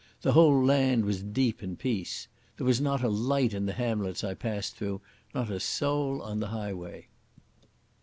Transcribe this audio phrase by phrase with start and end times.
[0.23, 2.27] The whole land was deep in peace.
[2.57, 4.99] There was not a light in the hamlets I passed through,
[5.35, 7.07] not a soul on the highway.